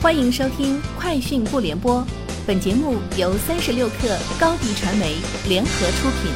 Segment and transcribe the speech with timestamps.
[0.00, 2.00] 欢迎收听《快讯不联播》，
[2.46, 5.16] 本节目由三十六克高低传媒
[5.48, 6.30] 联合出品。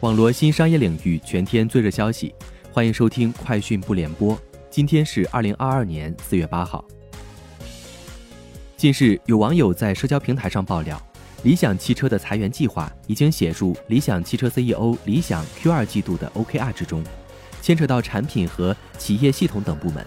[0.00, 2.34] 网络新商业领域全天最热消息，
[2.72, 4.34] 欢迎收听《快讯不联播》。
[4.70, 6.82] 今天是二零二二年四月八号。
[8.74, 10.98] 近日，有网友在社交平台上爆料，
[11.42, 17.04] 理想汽车的裁员计划已经写入理想汽车 CEO 理想 Q 二季度的 OKR 之中，
[17.60, 20.02] 牵扯到产品和企业系统等部门。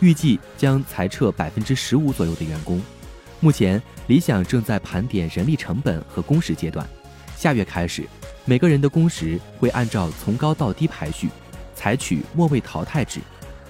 [0.00, 2.80] 预计将裁撤百分之十五左右的员工。
[3.38, 6.86] 目前，理想正在盘点人力成本和工时阶段。
[7.36, 8.06] 下月开始，
[8.44, 11.28] 每个人的工时会按照从高到低排序，
[11.74, 13.20] 采取末位淘汰制。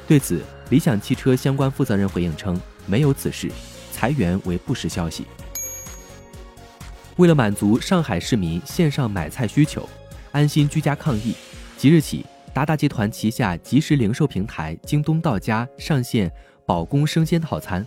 [0.08, 3.48] 对此，理想汽车相关负责人回应称，没有此事，
[3.92, 5.24] 裁员为不实消息。
[7.16, 9.88] 为了满足上海市民线上买菜需求，
[10.32, 11.34] 安心居家抗疫，
[11.76, 12.26] 即日起。
[12.52, 16.30] 达达集团旗下即时零售平台京东到家上线
[16.66, 17.86] 保供生鲜套餐，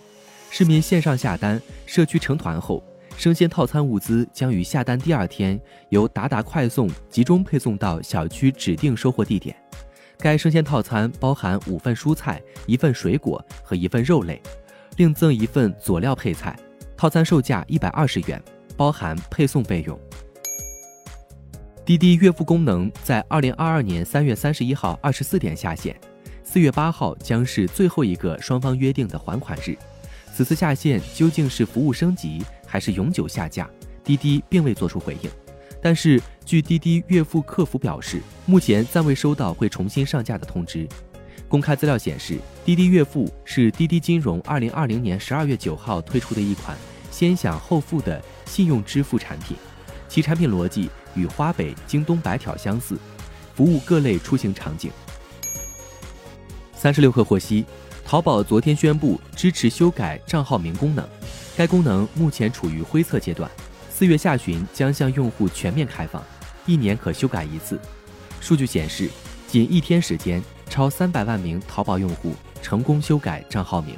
[0.49, 2.81] 市民线上下单，社区成团后，
[3.17, 9.55] 生鲜套餐物资将于下单第二天由达达快送集中配送到小区指定收货地点。
[10.17, 14.41] 该生鲜套餐包含五份蔬菜、一份水果和一份肉类，
[14.95, 16.57] 另赠一份佐料配菜。
[16.95, 18.41] 套餐售价一百二十元，
[18.77, 19.99] 包含配送费用。
[21.85, 25.93] 滴滴月付功能在二零二二年三月三十一号二十四点下线，
[26.41, 29.75] 四月八号将是最后一个双方约定的还款日。
[30.33, 33.69] 此次下线究竟是服务升级还是永久下架？
[34.01, 35.29] 滴滴并未作出回应。
[35.81, 40.87] 但是，据滴滴月付客服表示，目前暂未收到会重新上架的通知。
[41.49, 46.77] 公开资料显示，滴滴月付是滴滴金融二零二零年十二月九号推出的一款
[47.11, 49.57] 先享后付的信用支付产品，
[50.13, 50.91] 其产品逻辑。
[51.15, 52.95] 与花呗、京东白条相似，
[53.55, 54.91] 服务各类出行场景。
[56.75, 57.65] 三十六氪获悉，
[58.05, 61.07] 淘宝昨天宣布支持修改账号名功能，
[61.55, 63.49] 该功能目前处于灰测阶段，
[63.91, 66.21] 四月下旬将向用户全面开放，
[66.67, 67.79] 一年可修改一次。
[68.39, 69.09] 数据显示，
[69.47, 73.95] 仅一天时间，超三百万名淘宝用户成功修改账号名。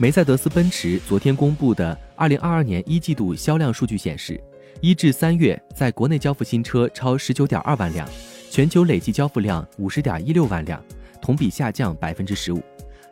[0.00, 4.42] 梅赛德斯奔驰昨天公布的二零二二年一季度销量数据显示。
[4.80, 8.08] 一至三月，在国内交付新车超十九点二万辆，
[8.50, 10.82] 全球累计交付量五十点一六万辆，
[11.20, 12.62] 同比下降百分之十五。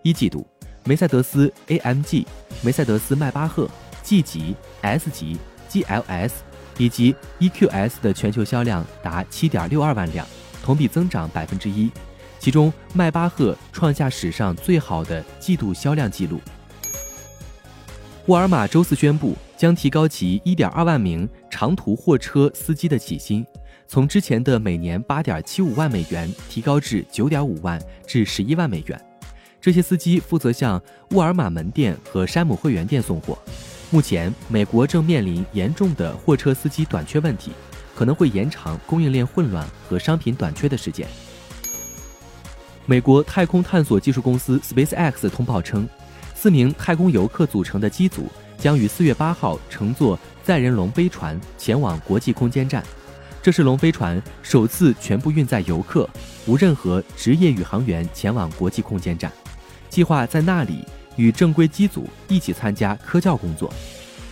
[0.00, 0.46] 一季度，
[0.84, 2.24] 梅赛德斯 AMG、
[2.62, 3.68] 梅赛德斯迈巴赫、
[4.02, 5.36] G 级、S 级、
[5.68, 6.30] GLS
[6.78, 10.26] 以及 EQS 的全球销量达七点六二万辆，
[10.64, 11.90] 同比增长百分之一。
[12.38, 16.40] 其中，迈巴赫创下史上最好的季度销量纪录。
[18.28, 23.42] 沃尔玛周四宣布，将提高其1.2万名长途货车司机的起薪，
[23.86, 29.02] 从之前的每年8.75万美元提高至9.5万至11万美元。
[29.62, 30.78] 这些司机负责向
[31.12, 33.38] 沃尔玛门店和山姆会员店送货。
[33.88, 37.52] 目前，美国正面临严重的货车司机短缺问题，
[37.94, 41.08] 可能会延长供应链混乱和商品短缺的时间。
[42.84, 45.88] 美国太空探索技术公司 SpaceX 通报称。
[46.40, 52.80] 四名太空游客组成的机组将于四月八号乘坐载人龙飞船前往国际空间站，
[53.42, 56.08] 这是龙飞船首次全部运载游客，
[56.46, 59.32] 无任何职业宇航员前往国际空间站。
[59.88, 60.84] 计划在那里
[61.16, 63.68] 与正规机组一起参加科教工作。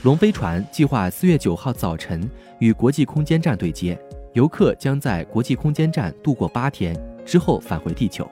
[0.04, 2.30] 龙飞船计划四月九号早晨
[2.60, 3.98] 与国际空间站对接，
[4.32, 8.30] 游客将在国际空间站度过八天，之后返回地球。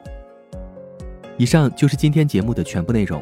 [1.37, 3.21] 以上就是今天节目的全部内容。